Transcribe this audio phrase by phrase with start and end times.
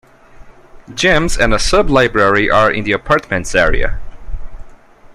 [0.89, 3.99] Gyms and a sub-library are in the apartments area.